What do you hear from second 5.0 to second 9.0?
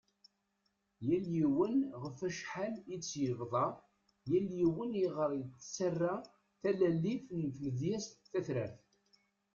i ɣer yettara talalit n tmedyazt tatrart.